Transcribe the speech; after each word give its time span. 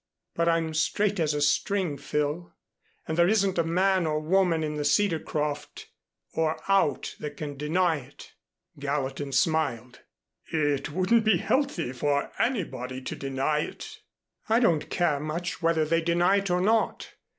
But 0.33 0.49
I'm 0.49 0.73
straight 0.73 1.19
as 1.19 1.35
a 1.35 1.41
string, 1.41 1.95
Phil, 1.95 2.55
and 3.07 3.15
there 3.15 3.27
isn't 3.27 3.59
a 3.59 3.63
man 3.63 4.07
or 4.07 4.19
woman 4.19 4.63
in 4.63 4.73
the 4.73 4.83
Cedarcroft 4.83 5.89
or 6.33 6.57
out 6.67 7.13
that 7.19 7.37
can 7.37 7.55
deny 7.55 7.97
it." 7.99 8.31
Gallatin 8.79 9.31
smiled. 9.31 9.99
"It 10.51 10.89
wouldn't 10.91 11.23
be 11.23 11.37
healthy 11.37 11.93
for 11.93 12.31
anybody 12.39 12.99
to 13.03 13.15
deny 13.15 13.59
it." 13.59 13.99
"I 14.49 14.59
don't 14.59 14.89
care 14.89 15.19
much 15.19 15.61
whether 15.61 15.85
they 15.85 16.01
deny 16.01 16.37
it 16.37 16.49
or 16.49 16.61
not. 16.61 17.13